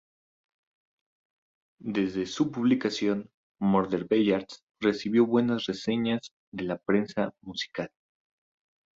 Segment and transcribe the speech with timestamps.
[1.79, 7.91] Desde su publicación, "Murder Ballads" recibió buenas reseñas de la prensa musical.